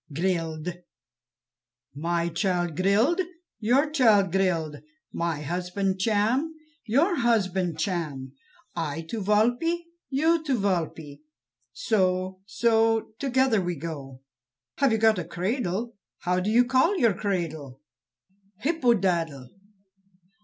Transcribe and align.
"Grild." 0.11 0.67
"My 1.93 2.29
child 2.29 2.75
Grild, 2.75 3.21
your 3.59 3.91
child 3.91 4.31
Grild; 4.31 4.77
my 5.13 5.41
husband 5.41 5.99
Cham, 5.99 6.55
your 6.87 7.17
husband 7.17 7.77
Cham; 7.77 8.33
I 8.75 9.01
to 9.01 9.21
Walpe, 9.21 9.81
you 10.09 10.43
to 10.43 10.59
Walpe; 10.59 11.19
so, 11.71 12.39
so, 12.47 13.11
together 13.19 13.61
we 13.61 13.75
go." 13.75 14.21
"Have 14.79 14.91
you 14.91 14.97
got 14.97 15.19
a 15.19 15.23
cradle? 15.23 15.95
How 16.21 16.39
do 16.39 16.49
you 16.49 16.65
call 16.65 16.97
your 16.97 17.13
cradle?" 17.13 17.79
"Hippodadle." 18.63 19.51